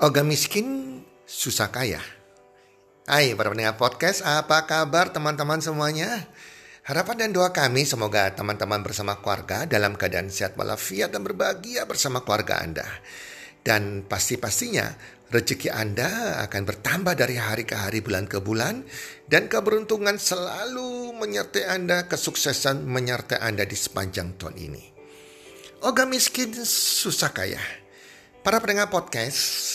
[0.00, 0.96] Oga miskin,
[1.28, 2.00] susah kaya.
[3.04, 6.24] Hai para pendengar podcast, apa kabar teman-teman semuanya?
[6.88, 12.24] Harapan dan doa kami semoga teman-teman bersama keluarga dalam keadaan sehat walafiat dan berbahagia bersama
[12.24, 12.88] keluarga Anda.
[13.60, 14.88] Dan pasti-pastinya
[15.28, 18.80] rezeki Anda akan bertambah dari hari ke hari, bulan ke bulan.
[19.28, 24.84] Dan keberuntungan selalu menyertai Anda, kesuksesan menyertai Anda di sepanjang tahun ini.
[25.84, 27.60] Oga miskin susah kaya.
[28.40, 29.69] Para pendengar podcast,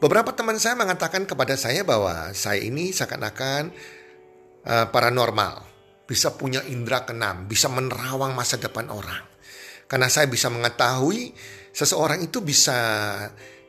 [0.00, 3.68] Beberapa teman saya mengatakan kepada saya bahwa saya ini seakan-akan
[4.64, 5.60] uh, paranormal,
[6.08, 9.20] bisa punya indera keenam, bisa menerawang masa depan orang.
[9.84, 11.36] Karena saya bisa mengetahui
[11.76, 12.72] seseorang itu bisa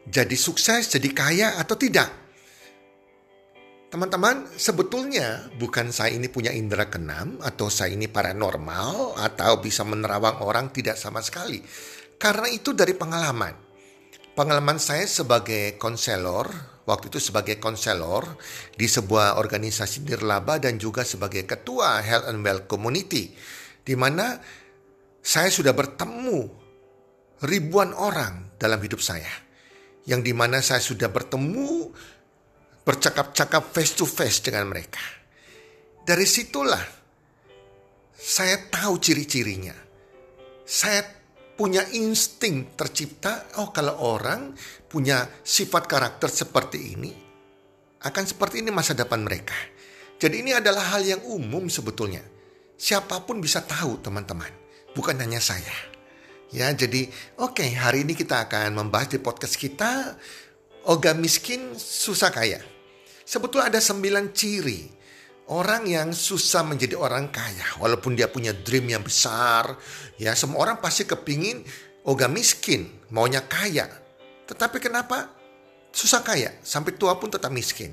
[0.07, 2.07] jadi sukses, jadi kaya atau tidak.
[3.91, 10.39] Teman-teman, sebetulnya bukan saya ini punya indera keenam atau saya ini paranormal atau bisa menerawang
[10.47, 11.59] orang tidak sama sekali.
[12.15, 13.70] Karena itu dari pengalaman.
[14.31, 16.47] Pengalaman saya sebagai konselor,
[16.87, 18.39] waktu itu sebagai konselor
[18.79, 23.35] di sebuah organisasi nirlaba dan juga sebagai ketua Health and Well Community,
[23.83, 24.39] di mana
[25.19, 26.47] saya sudah bertemu
[27.43, 29.29] ribuan orang dalam hidup saya,
[30.07, 31.91] yang di mana saya sudah bertemu
[32.87, 35.03] bercakap-cakap face to face dengan mereka.
[36.07, 36.81] Dari situlah
[38.15, 39.75] saya tahu ciri-cirinya.
[40.63, 41.20] Saya
[41.61, 44.57] punya insting tercipta, oh kalau orang
[44.89, 47.13] punya sifat karakter seperti ini,
[48.01, 49.53] akan seperti ini masa depan mereka.
[50.17, 52.25] Jadi ini adalah hal yang umum sebetulnya.
[52.81, 54.49] Siapa pun bisa tahu teman-teman,
[54.97, 55.93] bukan hanya saya.
[56.49, 57.05] Ya, jadi
[57.37, 60.17] oke okay, hari ini kita akan membahas di podcast kita
[60.81, 62.57] Oga miskin susah kaya.
[63.21, 64.89] Sebetulnya ada sembilan ciri
[65.51, 69.75] orang yang susah menjadi orang kaya walaupun dia punya dream yang besar
[70.15, 71.61] ya semua orang pasti kepingin
[72.07, 73.87] oga miskin maunya kaya.
[74.47, 75.31] Tetapi kenapa?
[75.91, 77.91] Susah kaya sampai tua pun tetap miskin.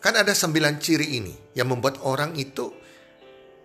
[0.00, 2.72] Kan ada sembilan ciri ini yang membuat orang itu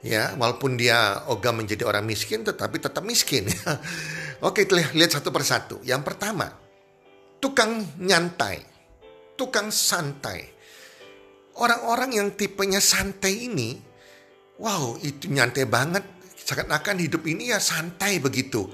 [0.03, 3.47] ya walaupun dia oga menjadi orang miskin tetapi tetap miskin.
[4.47, 5.79] Oke lihat satu persatu.
[5.87, 6.51] Yang pertama
[7.41, 8.71] tukang nyantai
[9.41, 10.60] tukang santai
[11.61, 13.77] Orang-orang yang tipenya santai ini,
[14.57, 16.01] wow itu nyantai banget.
[16.41, 18.65] Seakan-akan hidup ini ya santai begitu.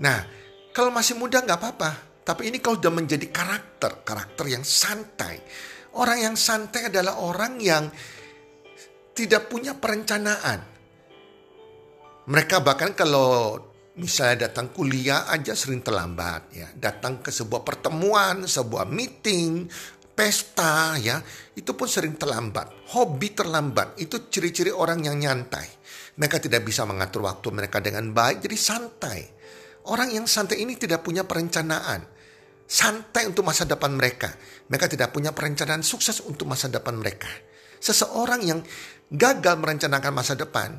[0.00, 0.24] Nah,
[0.72, 1.90] kalau masih muda nggak apa-apa.
[2.24, 5.36] Tapi ini kalau sudah menjadi karakter, karakter yang santai.
[6.00, 7.92] Orang yang santai adalah orang yang
[9.12, 10.62] tidak punya perencanaan.
[12.30, 13.58] Mereka bahkan kalau
[13.98, 16.68] misalnya datang kuliah aja sering terlambat ya.
[16.72, 19.66] Datang ke sebuah pertemuan, sebuah meeting,
[20.20, 21.16] pesta ya,
[21.56, 22.92] itu pun sering terlambat.
[22.92, 25.64] Hobi terlambat, itu ciri-ciri orang yang nyantai.
[26.20, 29.24] Mereka tidak bisa mengatur waktu mereka dengan baik, jadi santai.
[29.88, 32.04] Orang yang santai ini tidak punya perencanaan.
[32.68, 34.28] Santai untuk masa depan mereka.
[34.68, 37.32] Mereka tidak punya perencanaan sukses untuk masa depan mereka.
[37.80, 38.60] Seseorang yang
[39.08, 40.76] gagal merencanakan masa depan,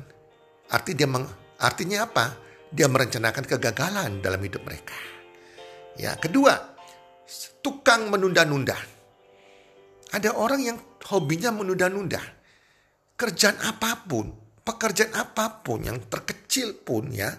[0.70, 1.26] arti dia meng,
[1.58, 2.38] artinya apa?
[2.70, 4.94] Dia merencanakan kegagalan dalam hidup mereka.
[5.98, 6.78] Ya, kedua,
[7.58, 9.01] tukang menunda-nunda.
[10.12, 10.76] Ada orang yang
[11.08, 12.20] hobinya menunda-nunda.
[13.16, 14.28] Kerjaan apa pun,
[14.60, 17.32] pekerjaan apa pun yang terkecil pun ya,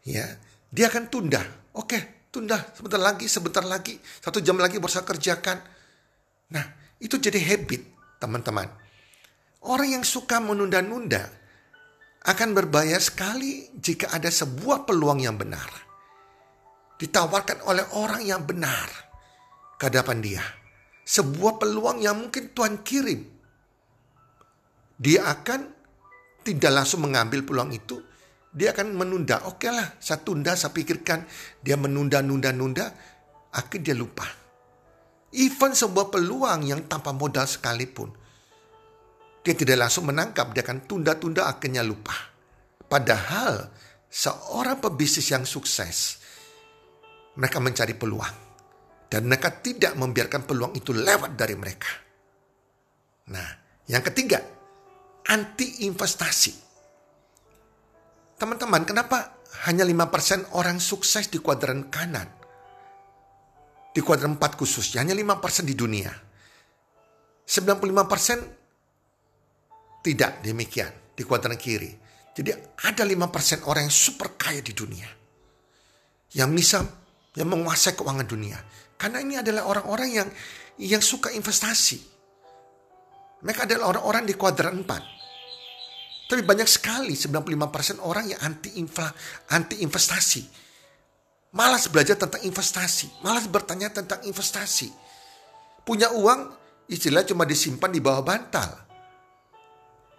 [0.00, 0.24] ya
[0.72, 1.44] dia akan tunda.
[1.76, 5.60] Oke, tunda sebentar lagi, sebentar lagi, satu jam lagi baru saya kerjakan.
[6.56, 6.64] Nah,
[6.96, 7.82] itu jadi habit
[8.16, 8.64] teman-teman.
[9.66, 11.26] Orang yang suka menunda-nunda
[12.24, 15.68] akan berbahaya sekali jika ada sebuah peluang yang benar.
[16.96, 18.88] Ditawarkan oleh orang yang benar
[19.76, 20.44] ke hadapan dia
[21.06, 23.22] sebuah peluang yang mungkin Tuhan kirim.
[24.98, 25.70] Dia akan
[26.42, 28.02] tidak langsung mengambil peluang itu.
[28.50, 29.46] Dia akan menunda.
[29.46, 31.22] Oke lah, saya tunda, saya pikirkan.
[31.62, 32.90] Dia menunda, nunda, nunda.
[33.54, 34.26] Akhirnya dia lupa.
[35.36, 38.10] Even sebuah peluang yang tanpa modal sekalipun.
[39.44, 40.50] Dia tidak langsung menangkap.
[40.56, 42.16] Dia akan tunda-tunda akhirnya lupa.
[42.88, 43.68] Padahal
[44.08, 46.24] seorang pebisnis yang sukses.
[47.36, 48.45] Mereka mencari peluang
[49.06, 51.86] dan mereka tidak membiarkan peluang itu lewat dari mereka.
[53.30, 53.48] Nah,
[53.86, 54.42] yang ketiga,
[55.30, 56.66] anti investasi.
[58.36, 62.28] Teman-teman, kenapa hanya 5% orang sukses di kuadran kanan?
[63.94, 66.12] Di kuadran 4 khususnya, hanya 5% di dunia.
[67.46, 71.94] 95% tidak demikian di kuadran kiri.
[72.36, 72.52] Jadi
[72.84, 75.08] ada 5% orang yang super kaya di dunia.
[76.36, 76.84] Yang bisa
[77.32, 78.60] yang menguasai keuangan dunia.
[78.96, 80.28] Karena ini adalah orang-orang yang
[80.80, 82.00] yang suka investasi.
[83.44, 85.16] Mereka adalah orang-orang di kuadran 4.
[86.26, 89.06] Tapi banyak sekali 95% orang yang anti infla,
[89.52, 90.42] anti investasi.
[91.54, 95.08] Malas belajar tentang investasi, malas bertanya tentang investasi.
[95.86, 96.50] punya uang
[96.90, 98.74] istilah cuma disimpan di bawah bantal.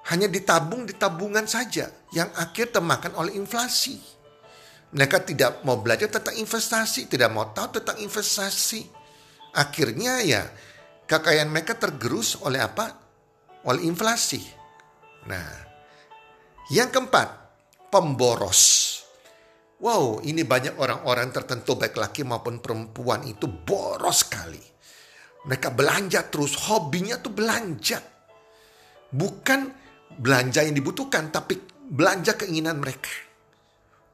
[0.08, 4.00] Hanya ditabung di tabungan saja yang akhir termakan oleh inflasi.
[4.88, 8.88] Mereka tidak mau belajar tentang investasi, tidak mau tahu tentang investasi.
[9.58, 10.48] Akhirnya ya
[11.04, 12.96] kekayaan mereka tergerus oleh apa?
[13.68, 14.40] Oleh inflasi.
[15.28, 15.50] Nah,
[16.72, 17.28] yang keempat,
[17.92, 18.96] pemboros.
[19.78, 24.64] Wow, ini banyak orang-orang tertentu baik laki maupun perempuan itu boros sekali.
[25.48, 28.00] Mereka belanja terus, hobinya tuh belanja.
[29.12, 29.60] Bukan
[30.18, 31.60] belanja yang dibutuhkan, tapi
[31.92, 33.27] belanja keinginan mereka.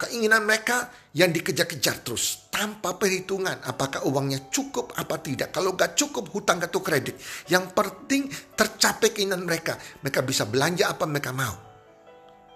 [0.03, 5.55] Keinginan mereka yang dikejar-kejar terus tanpa perhitungan apakah uangnya cukup apa tidak.
[5.55, 7.15] Kalau gak cukup hutang kartu kredit.
[7.47, 9.79] Yang penting tercapai keinginan mereka.
[10.03, 11.55] Mereka bisa belanja apa mereka mau.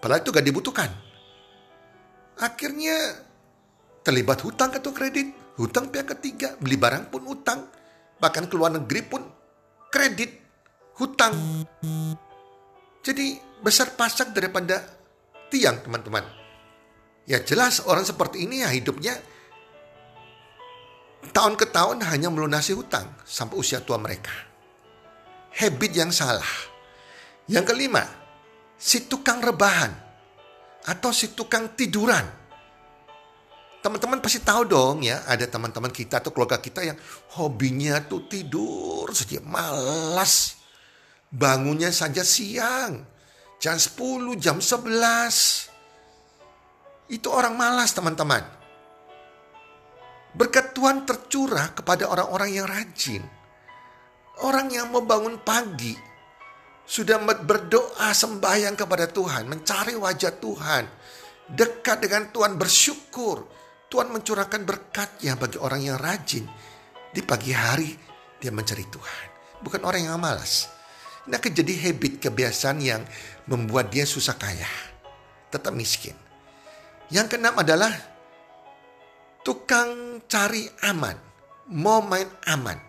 [0.03, 0.91] Padahal itu gak dibutuhkan.
[2.43, 3.15] Akhirnya
[4.03, 7.63] terlibat hutang kartu kredit, hutang pihak ketiga, beli barang pun hutang,
[8.19, 9.23] bahkan keluar negeri pun
[9.87, 10.35] kredit,
[10.99, 11.33] hutang.
[13.01, 14.83] Jadi besar pasak daripada
[15.47, 16.46] tiang teman-teman.
[17.27, 19.19] Ya jelas orang seperti ini ya hidupnya
[21.35, 24.31] tahun ke tahun hanya melunasi hutang sampai usia tua mereka.
[25.59, 26.47] Habit yang salah.
[27.51, 28.03] Yang kelima,
[28.79, 29.91] si tukang rebahan
[30.87, 32.23] atau si tukang tiduran.
[33.83, 36.97] Teman-teman pasti tahu dong ya, ada teman-teman kita atau keluarga kita yang
[37.35, 40.59] hobinya tuh tidur saja, malas.
[41.27, 43.03] Bangunnya saja siang,
[43.59, 45.76] jam 10, jam 11.
[47.07, 48.43] Itu orang malas teman-teman.
[50.35, 53.23] Berkat Tuhan tercurah kepada orang-orang yang rajin.
[54.45, 55.97] Orang yang mau bangun pagi,
[56.87, 60.83] sudah berdoa sembahyang kepada Tuhan, mencari wajah Tuhan,
[61.51, 63.43] dekat dengan Tuhan, bersyukur.
[63.87, 66.43] Tuhan mencurahkan berkatnya bagi orang yang rajin.
[67.07, 67.95] Di pagi hari
[68.35, 69.27] dia mencari Tuhan.
[69.63, 70.67] Bukan orang yang malas.
[71.27, 73.03] Akan jadi habit kebiasaan yang
[73.47, 74.67] membuat dia susah kaya.
[75.47, 76.26] Tetap miskin.
[77.07, 77.93] Yang keenam adalah
[79.45, 81.15] tukang cari aman.
[81.71, 82.79] Mau main aman.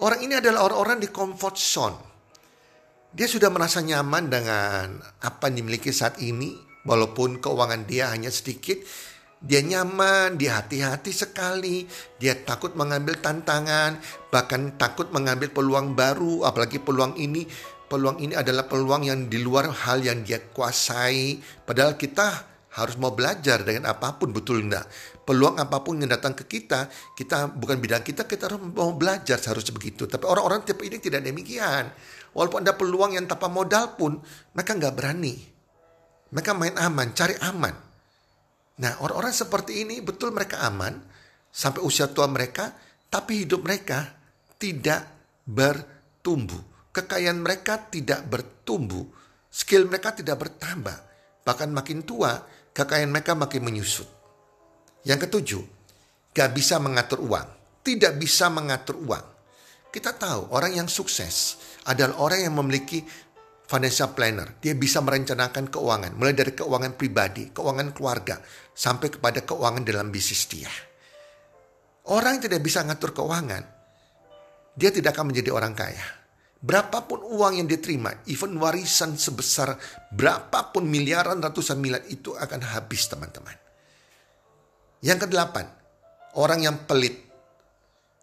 [0.00, 2.14] Orang ini adalah orang-orang di comfort zone
[3.14, 8.82] dia sudah merasa nyaman dengan apa yang dimiliki saat ini, walaupun keuangan dia hanya sedikit.
[9.38, 11.86] Dia nyaman, dia hati-hati sekali,
[12.18, 14.02] dia takut mengambil tantangan,
[14.34, 17.46] bahkan takut mengambil peluang baru, apalagi peluang ini.
[17.86, 21.38] Peluang ini adalah peluang yang di luar hal yang dia kuasai.
[21.62, 24.90] Padahal kita harus mau belajar dengan apa pun, betul enggak?
[25.22, 29.38] Peluang apa pun yang datang ke kita, kita bukan bidang kita, kita harus mau belajar
[29.38, 30.10] seharusnya begitu.
[30.10, 31.94] Tapi orang-orang tipe ini tidak demikian.
[32.34, 34.18] Walaupun ada peluang yang tanpa modal pun,
[34.52, 35.34] mereka nggak berani.
[36.34, 37.74] Mereka main aman, cari aman.
[38.74, 40.98] Nah orang-orang seperti ini betul mereka aman
[41.54, 42.74] sampai usia tua mereka,
[43.06, 44.10] tapi hidup mereka
[44.58, 45.06] tidak
[45.46, 46.90] bertumbuh.
[46.90, 49.06] Kekayaan mereka tidak bertumbuh.
[49.46, 50.98] Skill mereka tidak bertambah.
[51.46, 52.34] Bahkan makin tua,
[52.74, 54.10] kekayaan mereka makin menyusut.
[55.06, 55.62] Yang ketujuh,
[56.34, 57.48] gak bisa mengatur uang.
[57.84, 59.26] Tidak bisa mengatur uang.
[59.94, 61.54] Kita tahu orang yang sukses
[61.86, 63.06] adalah orang yang memiliki
[63.70, 64.58] financial planner.
[64.58, 68.42] Dia bisa merencanakan keuangan, mulai dari keuangan pribadi, keuangan keluarga,
[68.74, 70.72] sampai kepada keuangan dalam bisnis dia.
[72.10, 73.62] Orang yang tidak bisa mengatur keuangan,
[74.74, 76.23] dia tidak akan menjadi orang kaya.
[76.64, 79.76] Berapapun uang yang diterima, even warisan sebesar
[80.08, 83.52] berapapun miliaran ratusan miliar itu akan habis teman-teman.
[85.04, 85.68] Yang kedelapan,
[86.40, 87.24] orang yang pelit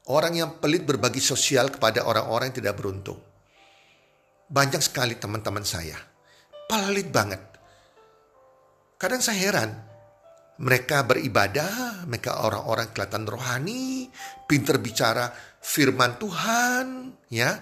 [0.10, 3.21] Orang yang pelit berbagi sosial kepada orang-orang yang tidak beruntung.
[4.50, 5.95] Banyak sekali teman-teman saya.
[6.65, 7.39] Pelit banget.
[8.98, 9.71] Kadang saya heran.
[10.62, 14.10] Mereka beribadah, mereka orang-orang kelihatan rohani,
[14.45, 16.86] pinter bicara firman Tuhan,
[17.33, 17.62] ya.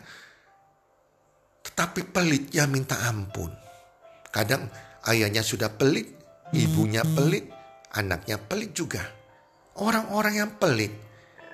[1.79, 3.55] Tetapi pelitnya minta ampun.
[4.35, 4.67] Kadang
[5.07, 6.11] ayahnya sudah pelit,
[6.51, 7.47] ibunya pelit,
[7.95, 8.99] anaknya pelit juga.
[9.79, 10.91] Orang-orang yang pelit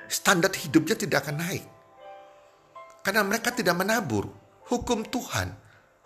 [0.09, 1.61] standar hidupnya tidak akan naik.
[3.05, 4.25] Karena mereka tidak menabur.
[4.65, 5.53] Hukum Tuhan,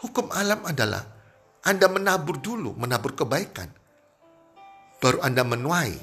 [0.03, 0.99] hukum alam adalah
[1.63, 3.71] Anda menabur dulu, menabur kebaikan.
[4.99, 5.95] Baru Anda menuai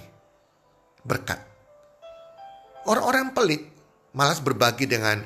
[1.05, 1.45] berkat.
[2.89, 3.61] Orang-orang pelit
[4.17, 5.21] malas berbagi dengan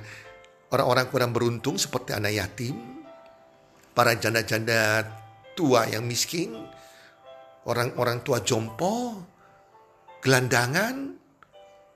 [0.70, 2.74] orang-orang kurang beruntung seperti anak yatim,
[3.94, 5.06] para janda-janda
[5.58, 6.54] tua yang miskin,
[7.66, 9.18] orang-orang tua jompo,
[10.22, 11.18] gelandangan,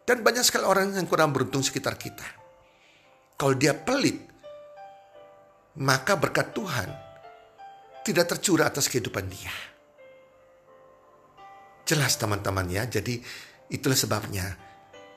[0.04, 2.26] dan banyak sekali orang yang kurang beruntung sekitar kita.
[3.34, 4.20] Kalau dia pelit,
[5.80, 6.88] maka berkat Tuhan
[8.04, 9.54] tidak tercurah atas kehidupan dia.
[11.88, 13.20] Jelas teman-teman ya, jadi
[13.72, 14.56] itulah sebabnya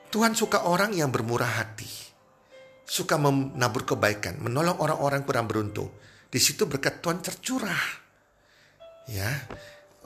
[0.08, 2.07] Tuhan suka orang yang bermurah hati.
[2.88, 5.92] Suka menabur kebaikan, menolong orang-orang kurang beruntung.
[6.32, 7.84] Di situ berkat Tuhan tercurah.
[9.12, 9.28] Ya.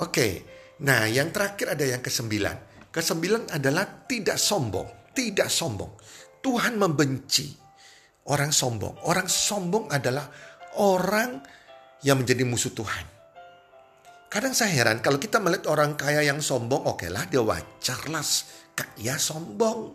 [0.03, 0.43] Oke.
[0.83, 2.91] Nah, yang terakhir ada yang kesembilan.
[2.91, 5.95] Kesembilan adalah tidak sombong, tidak sombong.
[6.43, 7.55] Tuhan membenci
[8.27, 9.07] orang sombong.
[9.07, 10.27] Orang sombong adalah
[10.83, 11.39] orang
[12.03, 13.07] yang menjadi musuh Tuhan.
[14.27, 18.25] Kadang saya heran kalau kita melihat orang kaya yang sombong, oke lah dia wajar lah
[18.73, 19.93] kaya sombong.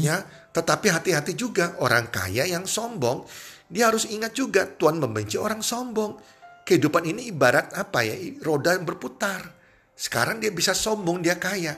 [0.00, 3.24] Ya, tetapi hati-hati juga orang kaya yang sombong,
[3.68, 6.20] dia harus ingat juga Tuhan membenci orang sombong.
[6.64, 8.16] Kehidupan ini ibarat apa ya?
[8.40, 9.44] Roda yang berputar.
[9.92, 11.76] Sekarang dia bisa sombong, dia kaya.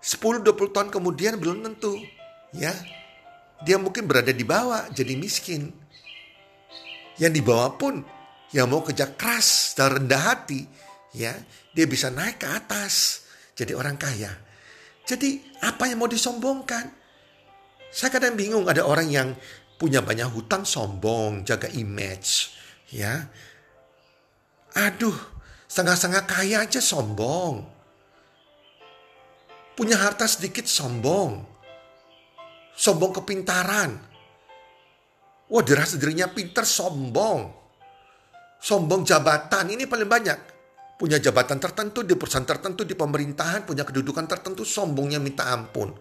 [0.00, 2.00] 10-20 tahun kemudian belum tentu.
[2.56, 2.72] Ya,
[3.60, 5.68] dia mungkin berada di bawah, jadi miskin.
[7.20, 8.00] Yang di bawah pun,
[8.56, 10.64] yang mau kerja keras dan rendah hati,
[11.12, 11.36] ya,
[11.76, 14.49] dia bisa naik ke atas, jadi orang kaya.
[15.06, 17.00] Jadi apa yang mau disombongkan?
[17.90, 19.28] Saya kadang bingung ada orang yang
[19.80, 22.54] punya banyak hutang sombong, jaga image,
[22.94, 23.26] ya.
[24.76, 25.16] Aduh,
[25.66, 27.66] setengah-setengah kaya aja sombong.
[29.74, 31.42] Punya harta sedikit sombong.
[32.76, 33.90] Sombong kepintaran.
[35.50, 37.50] Wah dirasa dirinya pintar sombong.
[38.60, 40.38] Sombong jabatan ini paling banyak
[41.00, 45.96] punya jabatan tertentu di perusahaan tertentu di pemerintahan, punya kedudukan tertentu, sombongnya minta ampun.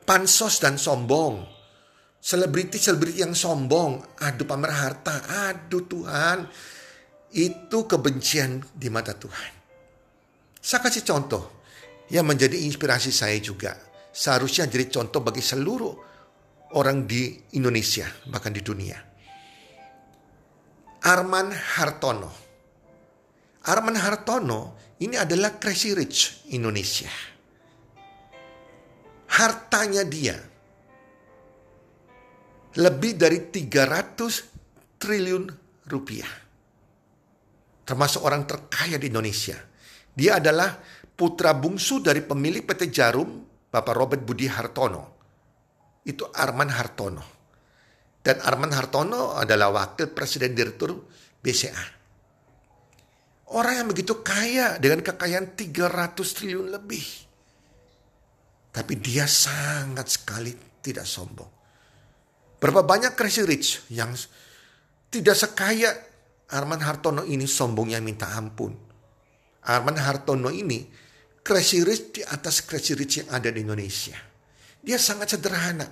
[0.00, 1.44] Pansos dan sombong.
[2.16, 5.20] Selebriti-selebriti yang sombong, aduh pamer harta,
[5.52, 6.48] aduh Tuhan.
[7.36, 9.52] Itu kebencian di mata Tuhan.
[10.56, 11.60] Saya kasih contoh
[12.08, 13.76] yang menjadi inspirasi saya juga.
[14.08, 15.92] Seharusnya jadi contoh bagi seluruh
[16.80, 18.96] orang di Indonesia, bahkan di dunia.
[21.04, 22.45] Arman Hartono
[23.66, 27.10] Arman Hartono ini adalah crazy rich Indonesia.
[29.26, 30.38] Hartanya dia
[32.78, 35.44] lebih dari 300 triliun
[35.90, 36.30] rupiah.
[37.86, 39.58] Termasuk orang terkaya di Indonesia.
[40.14, 40.78] Dia adalah
[41.16, 45.02] putra bungsu dari pemilik PT Jarum, Bapak Robert Budi Hartono.
[46.06, 47.24] Itu Arman Hartono.
[48.22, 50.94] Dan Arman Hartono adalah wakil presiden direktur
[51.42, 51.95] BCA.
[53.46, 57.04] Orang yang begitu kaya dengan kekayaan 300 triliun lebih.
[58.74, 60.50] Tapi dia sangat sekali
[60.82, 61.50] tidak sombong.
[62.58, 64.10] Berapa banyak crazy rich yang
[65.12, 65.94] tidak sekaya
[66.50, 68.74] Arman Hartono ini sombongnya minta ampun.
[69.66, 70.82] Arman Hartono ini
[71.46, 74.18] crazy rich di atas crazy rich yang ada di Indonesia.
[74.82, 75.86] Dia sangat sederhana.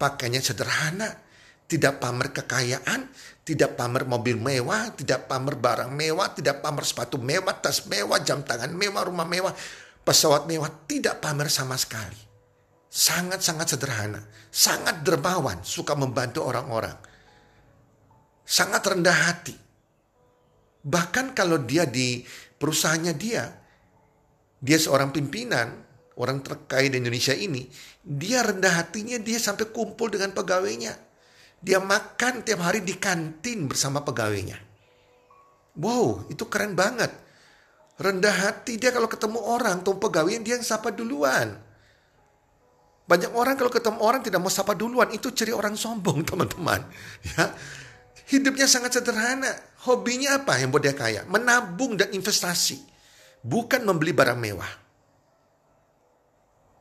[0.00, 1.08] Pakainya sederhana,
[1.68, 3.12] tidak pamer kekayaan,
[3.50, 8.46] tidak pamer mobil mewah, tidak pamer barang mewah, tidak pamer sepatu mewah, tas mewah, jam
[8.46, 9.50] tangan mewah, rumah mewah,
[10.06, 12.14] pesawat mewah, tidak pamer sama sekali.
[12.86, 14.22] Sangat-sangat sederhana,
[14.54, 16.94] sangat dermawan, suka membantu orang-orang.
[18.46, 19.58] Sangat rendah hati.
[20.86, 22.22] Bahkan kalau dia di
[22.54, 23.50] perusahaannya dia,
[24.62, 25.74] dia seorang pimpinan,
[26.22, 27.66] orang terkaya di Indonesia ini,
[28.06, 31.09] dia rendah hatinya dia sampai kumpul dengan pegawainya
[31.60, 34.56] dia makan tiap hari di kantin bersama pegawainya.
[35.76, 37.12] Wow, itu keren banget.
[38.00, 41.52] Rendah hati dia kalau ketemu orang, tuh pegawai dia yang sapa duluan.
[43.04, 46.80] Banyak orang kalau ketemu orang tidak mau sapa duluan, itu ciri orang sombong teman-teman.
[47.36, 47.52] Ya,
[48.32, 49.52] hidupnya sangat sederhana.
[49.84, 51.28] Hobinya apa yang buat dia kaya?
[51.28, 52.80] Menabung dan investasi,
[53.44, 54.72] bukan membeli barang mewah.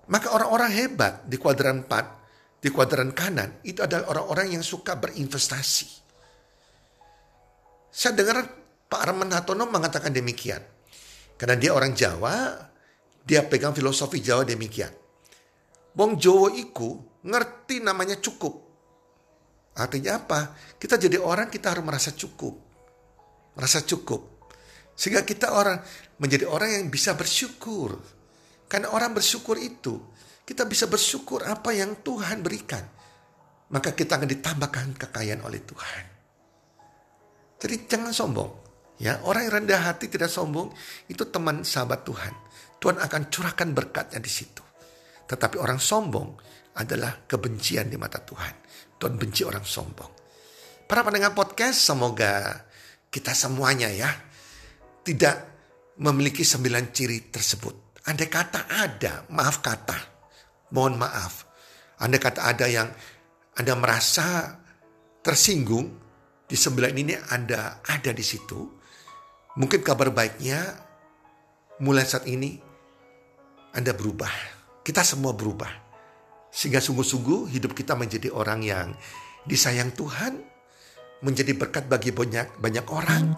[0.09, 2.18] Maka orang-orang hebat di kuadran 4
[2.59, 5.87] di kuadran kanan itu adalah orang-orang yang suka berinvestasi.
[7.89, 8.43] Saya dengar
[8.91, 10.59] Pak Arman Hatono mengatakan demikian.
[11.39, 12.51] Karena dia orang Jawa,
[13.23, 14.91] dia pegang filosofi Jawa demikian.
[15.95, 18.67] Wong Jawa iku ngerti namanya cukup.
[19.79, 20.51] Artinya apa?
[20.75, 22.59] Kita jadi orang kita harus merasa cukup.
[23.55, 24.51] Merasa cukup.
[24.99, 25.79] Sehingga kita orang
[26.19, 27.95] menjadi orang yang bisa bersyukur.
[28.67, 29.95] Karena orang bersyukur itu
[30.49, 32.81] kita bisa bersyukur apa yang Tuhan berikan.
[33.69, 36.03] Maka kita akan ditambahkan kekayaan oleh Tuhan.
[37.61, 38.51] Jadi jangan sombong.
[38.97, 40.73] Ya, orang yang rendah hati tidak sombong
[41.05, 42.33] itu teman sahabat Tuhan.
[42.81, 44.65] Tuhan akan curahkan berkatnya di situ.
[45.29, 46.33] Tetapi orang sombong
[46.81, 48.53] adalah kebencian di mata Tuhan.
[48.97, 50.11] Tuhan benci orang sombong.
[50.89, 52.65] Para pendengar podcast, semoga
[53.13, 54.09] kita semuanya ya
[55.05, 55.45] tidak
[56.01, 58.01] memiliki sembilan ciri tersebut.
[58.09, 60.18] Andai kata ada, maaf kata,
[60.73, 61.45] mohon maaf.
[61.99, 62.89] Anda kata ada yang
[63.59, 64.55] Anda merasa
[65.19, 65.99] tersinggung,
[66.47, 68.59] di sembilan ini Anda ada di situ.
[69.59, 70.63] Mungkin kabar baiknya
[71.83, 72.55] mulai saat ini
[73.75, 74.31] Anda berubah.
[74.81, 75.69] Kita semua berubah.
[76.49, 78.87] Sehingga sungguh-sungguh hidup kita menjadi orang yang
[79.45, 80.41] disayang Tuhan,
[81.19, 83.35] menjadi berkat bagi banyak banyak orang,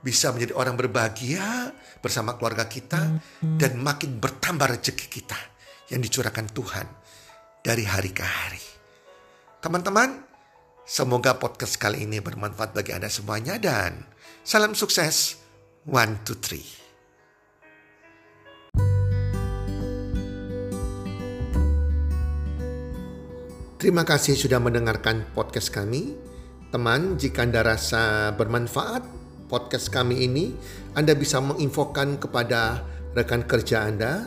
[0.00, 3.18] bisa menjadi orang berbahagia bersama keluarga kita
[3.58, 5.55] dan makin bertambah rezeki kita
[5.90, 6.86] yang dicurahkan Tuhan
[7.62, 8.62] dari hari ke hari.
[9.62, 10.22] Teman-teman,
[10.86, 14.06] semoga podcast kali ini bermanfaat bagi Anda semuanya dan
[14.46, 15.42] salam sukses.
[15.86, 16.66] One, two, three.
[23.78, 26.18] Terima kasih sudah mendengarkan podcast kami.
[26.74, 29.06] Teman, jika Anda rasa bermanfaat
[29.46, 30.58] podcast kami ini,
[30.98, 32.82] Anda bisa menginfokan kepada
[33.14, 34.26] rekan kerja Anda,